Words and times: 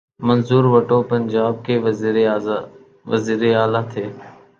منظور 0.27 0.63
وٹو 0.73 0.97
پنجاب 1.11 1.53
کے 1.65 1.75
وزیر 1.85 2.15
اعلی 3.61 3.81
تھے۔ 3.91 4.05